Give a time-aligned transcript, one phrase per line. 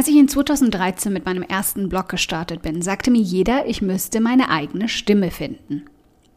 [0.00, 4.22] Als ich in 2013 mit meinem ersten Blog gestartet bin, sagte mir jeder, ich müsste
[4.22, 5.82] meine eigene Stimme finden.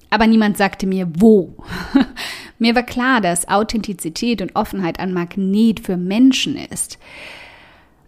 [0.09, 1.55] Aber niemand sagte mir, wo.
[2.59, 6.99] mir war klar, dass Authentizität und Offenheit ein Magnet für Menschen ist.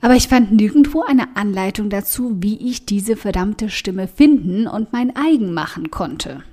[0.01, 5.15] Aber ich fand nirgendwo eine Anleitung dazu, wie ich diese verdammte Stimme finden und mein
[5.15, 6.43] eigen machen konnte.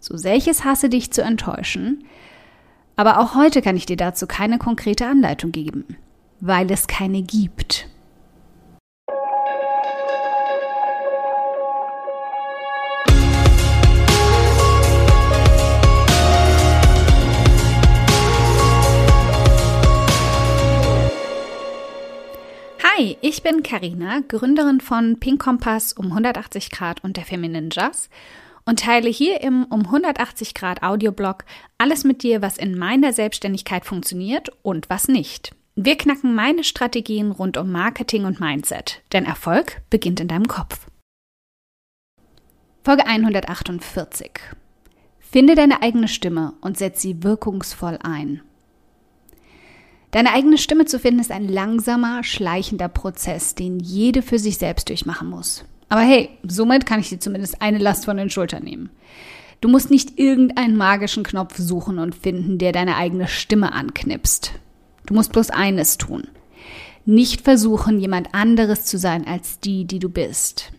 [0.00, 2.04] So sehr ich es hasse, dich zu enttäuschen,
[2.94, 5.96] aber auch heute kann ich dir dazu keine konkrete Anleitung geben,
[6.40, 7.88] weil es keine gibt.
[23.44, 28.08] Bin Karina, Gründerin von Pink Kompass um 180 Grad und der Feminine Jazz
[28.64, 31.44] und teile hier im um 180 Grad Audioblog
[31.76, 35.54] alles mit dir, was in meiner Selbstständigkeit funktioniert und was nicht.
[35.76, 40.86] Wir knacken meine Strategien rund um Marketing und Mindset, denn Erfolg beginnt in deinem Kopf.
[42.82, 44.30] Folge 148.
[45.18, 48.40] Finde deine eigene Stimme und setz sie wirkungsvoll ein.
[50.14, 54.88] Deine eigene Stimme zu finden ist ein langsamer, schleichender Prozess, den jede für sich selbst
[54.88, 55.64] durchmachen muss.
[55.88, 58.90] Aber hey, somit kann ich dir zumindest eine Last von den Schultern nehmen.
[59.60, 64.52] Du musst nicht irgendeinen magischen Knopf suchen und finden, der deine eigene Stimme anknipst.
[65.04, 66.28] Du musst bloß eines tun.
[67.04, 70.70] Nicht versuchen, jemand anderes zu sein als die, die du bist.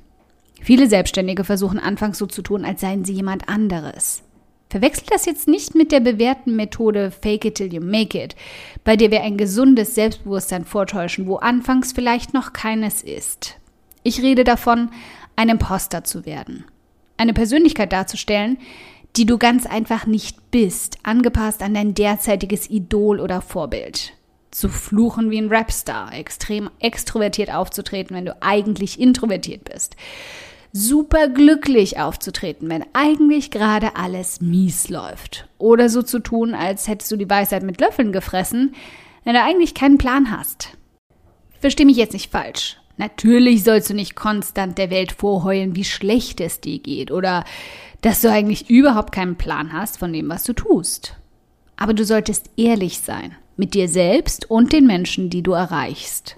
[0.61, 4.23] Viele Selbstständige versuchen anfangs so zu tun, als seien sie jemand anderes.
[4.69, 8.35] Verwechselt das jetzt nicht mit der bewährten Methode Fake it till you make it,
[8.83, 13.57] bei der wir ein gesundes Selbstbewusstsein vortäuschen, wo anfangs vielleicht noch keines ist.
[14.03, 14.89] Ich rede davon,
[15.35, 16.65] ein Imposter zu werden.
[17.17, 18.57] Eine Persönlichkeit darzustellen,
[19.15, 24.13] die du ganz einfach nicht bist, angepasst an dein derzeitiges Idol oder Vorbild.
[24.51, 29.95] Zu fluchen wie ein Rapstar, extrem extrovertiert aufzutreten, wenn du eigentlich introvertiert bist
[30.77, 35.47] super glücklich aufzutreten, wenn eigentlich gerade alles mies läuft.
[35.57, 38.75] Oder so zu tun, als hättest du die Weisheit mit Löffeln gefressen,
[39.23, 40.75] wenn du eigentlich keinen Plan hast.
[41.61, 42.75] Versteh mich jetzt nicht falsch.
[42.97, 47.45] Natürlich sollst du nicht konstant der Welt vorheulen, wie schlecht es dir geht oder
[48.01, 51.15] dass du eigentlich überhaupt keinen Plan hast von dem, was du tust.
[51.77, 56.35] Aber du solltest ehrlich sein mit dir selbst und den Menschen, die du erreichst.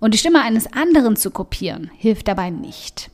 [0.00, 3.10] Und die Stimme eines anderen zu kopieren, hilft dabei nicht.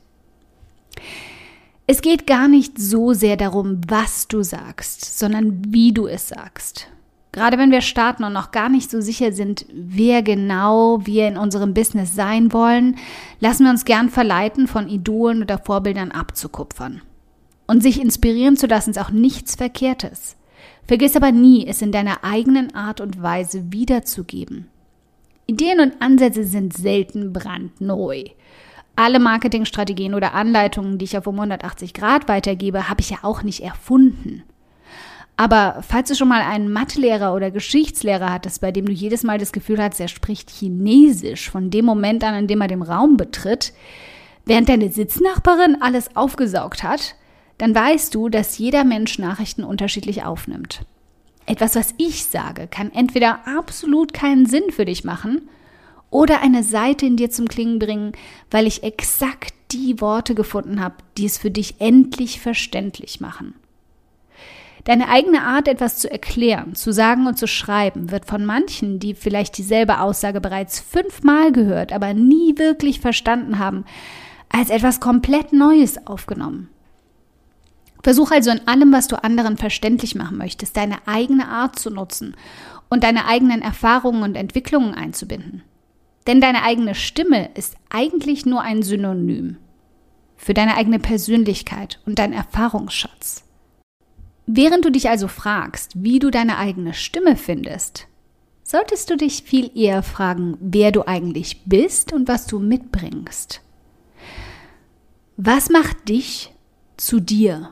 [1.87, 6.87] Es geht gar nicht so sehr darum, was du sagst, sondern wie du es sagst.
[7.31, 11.37] Gerade wenn wir starten und noch gar nicht so sicher sind, wer genau wir in
[11.37, 12.95] unserem Business sein wollen,
[13.39, 17.01] lassen wir uns gern verleiten, von Idolen oder Vorbildern abzukupfern.
[17.67, 20.37] Und sich inspirieren zu lassen ist auch nichts Verkehrtes.
[20.87, 24.67] Vergiss aber nie, es in deiner eigenen Art und Weise wiederzugeben.
[25.45, 28.23] Ideen und Ansätze sind selten brandneu
[28.95, 33.43] alle Marketingstrategien oder Anleitungen, die ich auf um 180 Grad weitergebe, habe ich ja auch
[33.43, 34.43] nicht erfunden.
[35.37, 39.37] Aber falls du schon mal einen Mathelehrer oder Geschichtslehrer hattest, bei dem du jedes Mal
[39.37, 43.17] das Gefühl hast, er spricht Chinesisch von dem Moment an, in dem er den Raum
[43.17, 43.73] betritt,
[44.45, 47.15] während deine Sitznachbarin alles aufgesaugt hat,
[47.57, 50.85] dann weißt du, dass jeder Mensch Nachrichten unterschiedlich aufnimmt.
[51.45, 55.49] Etwas, was ich sage, kann entweder absolut keinen Sinn für dich machen
[56.15, 58.13] oder eine Seite in dir zum Klingen bringen,
[58.49, 63.53] weil ich exakt die Worte gefunden habe, die es für dich endlich verständlich machen.
[64.85, 69.13] Deine eigene Art, etwas zu erklären, zu sagen und zu schreiben, wird von manchen, die
[69.13, 73.83] vielleicht dieselbe Aussage bereits fünfmal gehört, aber nie wirklich verstanden haben,
[74.47, 76.69] als etwas komplett Neues aufgenommen.
[78.03, 82.37] Versuch also in allem, was du anderen verständlich machen möchtest, deine eigene Art zu nutzen
[82.87, 85.63] und deine eigenen Erfahrungen und Entwicklungen einzubinden.
[86.27, 89.57] Denn deine eigene Stimme ist eigentlich nur ein Synonym
[90.37, 93.43] für deine eigene Persönlichkeit und dein Erfahrungsschatz.
[94.47, 98.07] Während du dich also fragst, wie du deine eigene Stimme findest,
[98.63, 103.61] solltest du dich viel eher fragen, wer du eigentlich bist und was du mitbringst.
[105.37, 106.53] Was macht dich
[106.97, 107.71] zu dir?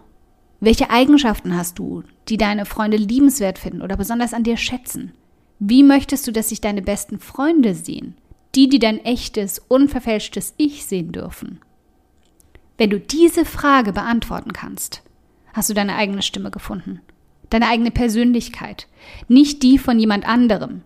[0.59, 5.11] Welche Eigenschaften hast du, die deine Freunde liebenswert finden oder besonders an dir schätzen?
[5.59, 8.15] Wie möchtest du, dass sich deine besten Freunde sehen?
[8.55, 11.59] Die, die dein echtes, unverfälschtes Ich sehen dürfen.
[12.77, 15.03] Wenn du diese Frage beantworten kannst,
[15.53, 17.01] hast du deine eigene Stimme gefunden,
[17.49, 18.87] deine eigene Persönlichkeit,
[19.27, 20.81] nicht die von jemand anderem.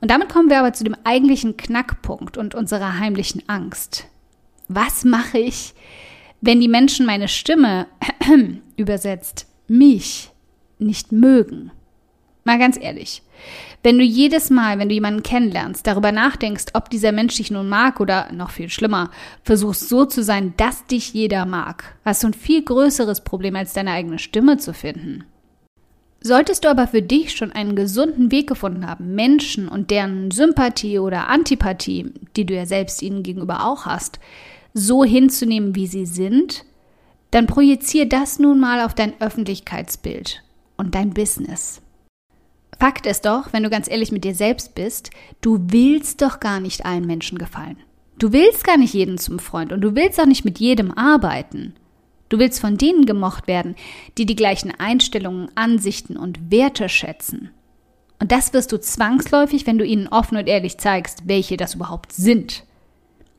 [0.00, 4.06] Und damit kommen wir aber zu dem eigentlichen Knackpunkt und unserer heimlichen Angst.
[4.68, 5.74] Was mache ich,
[6.40, 7.88] wenn die Menschen meine Stimme
[8.76, 10.30] übersetzt mich
[10.78, 11.72] nicht mögen?
[12.48, 13.20] Mal ganz ehrlich.
[13.82, 17.68] Wenn du jedes Mal, wenn du jemanden kennenlernst, darüber nachdenkst, ob dieser Mensch dich nun
[17.68, 19.10] mag oder noch viel schlimmer,
[19.42, 23.74] versuchst so zu sein, dass dich jeder mag, hast du ein viel größeres Problem als
[23.74, 25.24] deine eigene Stimme zu finden.
[26.22, 31.00] Solltest du aber für dich schon einen gesunden Weg gefunden haben, Menschen und deren Sympathie
[31.00, 34.20] oder Antipathie, die du ja selbst ihnen gegenüber auch hast,
[34.72, 36.64] so hinzunehmen, wie sie sind,
[37.30, 40.42] dann projizier das nun mal auf dein Öffentlichkeitsbild
[40.78, 41.82] und dein Business.
[42.78, 45.10] Fakt ist doch, wenn du ganz ehrlich mit dir selbst bist,
[45.40, 47.78] du willst doch gar nicht allen Menschen gefallen.
[48.18, 51.74] Du willst gar nicht jeden zum Freund und du willst auch nicht mit jedem arbeiten.
[52.28, 53.74] Du willst von denen gemocht werden,
[54.16, 57.50] die die gleichen Einstellungen, Ansichten und Werte schätzen.
[58.20, 62.12] Und das wirst du zwangsläufig, wenn du ihnen offen und ehrlich zeigst, welche das überhaupt
[62.12, 62.64] sind.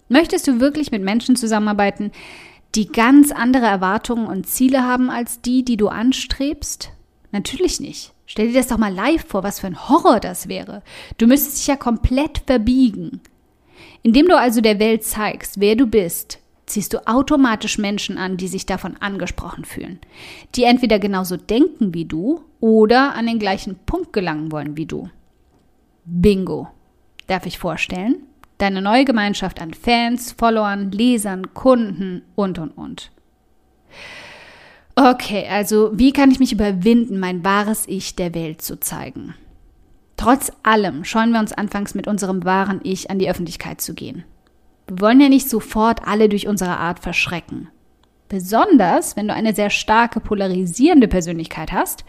[0.07, 2.12] Möchtest du wirklich mit Menschen zusammenarbeiten,
[2.75, 6.91] die ganz andere Erwartungen und Ziele haben als die, die du anstrebst?
[7.31, 8.13] Natürlich nicht.
[8.29, 10.83] Stell dir das doch mal live vor, was für ein Horror das wäre.
[11.17, 13.21] Du müsstest dich ja komplett verbiegen.
[14.03, 16.37] Indem du also der Welt zeigst, wer du bist,
[16.67, 19.99] ziehst du automatisch Menschen an, die sich davon angesprochen fühlen,
[20.53, 25.09] die entweder genauso denken wie du oder an den gleichen Punkt gelangen wollen wie du.
[26.05, 26.67] Bingo.
[27.25, 28.27] Darf ich vorstellen?
[28.59, 33.11] Deine neue Gemeinschaft an Fans, Followern, Lesern, Kunden und und und.
[35.01, 39.34] Okay, also wie kann ich mich überwinden, mein wahres Ich der Welt zu zeigen?
[40.18, 44.25] Trotz allem scheuen wir uns anfangs mit unserem wahren Ich an die Öffentlichkeit zu gehen.
[44.88, 47.69] Wir wollen ja nicht sofort alle durch unsere Art verschrecken.
[48.28, 52.04] Besonders, wenn du eine sehr starke polarisierende Persönlichkeit hast,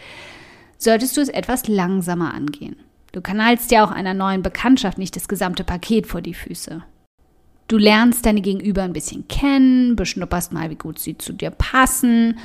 [0.77, 2.75] solltest du es etwas langsamer angehen.
[3.13, 6.83] Du knallst ja auch einer neuen Bekanntschaft nicht das gesamte Paket vor die Füße.
[7.71, 12.37] Du lernst deine Gegenüber ein bisschen kennen, beschnupperst mal, wie gut sie zu dir passen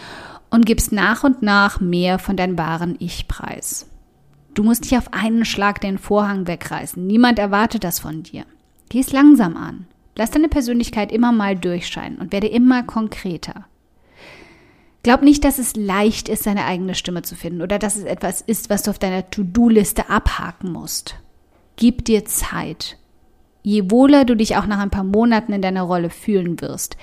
[0.51, 3.89] und gibst nach und nach mehr von deinem wahren Ich preis.
[4.54, 7.04] Du musst nicht auf einen Schlag den Vorhang wegreißen.
[7.07, 8.45] Niemand erwartet das von dir.
[8.89, 9.88] Geh es langsam an.
[10.16, 13.66] Lass deine Persönlichkeit immer mal durchscheinen und werde immer konkreter.
[15.01, 18.42] Glaub nicht, dass es leicht ist, seine eigene Stimme zu finden oder dass es etwas
[18.42, 21.16] ist, was du auf deiner To-Do-Liste abhaken musst.
[21.77, 23.00] Gib dir Zeit.
[23.66, 26.98] Je wohler du dich auch nach ein paar Monaten in deiner Rolle fühlen wirst,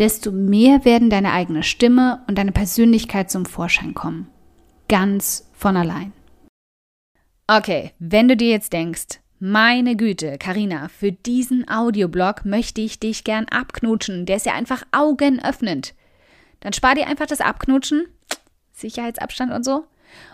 [0.00, 4.26] desto mehr werden deine eigene Stimme und deine Persönlichkeit zum Vorschein kommen.
[4.88, 6.12] Ganz von allein.
[7.46, 13.22] Okay, wenn du dir jetzt denkst, meine Güte, Karina, für diesen Audioblog möchte ich dich
[13.22, 14.26] gern abknutschen.
[14.26, 15.94] Der ist ja einfach augenöffnend.
[16.58, 18.08] Dann spar dir einfach das Abknutschen,
[18.72, 19.84] Sicherheitsabstand und so,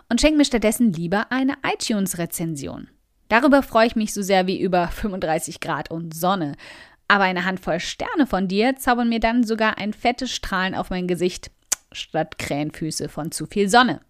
[0.08, 2.88] und schenk mir stattdessen lieber eine iTunes-Rezension.
[3.28, 6.56] Darüber freue ich mich so sehr wie über 35 Grad und Sonne.
[7.08, 11.06] Aber eine Handvoll Sterne von dir zaubern mir dann sogar ein fettes Strahlen auf mein
[11.06, 11.50] Gesicht
[11.92, 14.00] statt Krähenfüße von zu viel Sonne.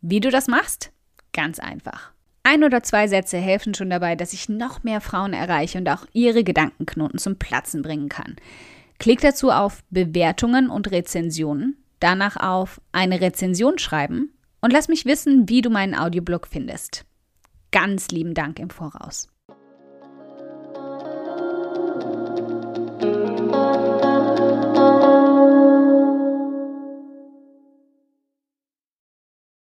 [0.00, 0.92] Wie du das machst?
[1.32, 2.12] Ganz einfach.
[2.42, 6.06] Ein oder zwei Sätze helfen schon dabei, dass ich noch mehr Frauen erreiche und auch
[6.12, 8.36] ihre Gedankenknoten zum Platzen bringen kann.
[8.98, 15.48] Klick dazu auf Bewertungen und Rezensionen, danach auf eine Rezension schreiben und lass mich wissen,
[15.48, 17.06] wie du meinen Audioblog findest.
[17.74, 19.33] Ganz lieben Dank im Voraus.